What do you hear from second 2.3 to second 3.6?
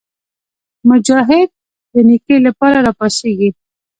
لپاره راپاڅېږي.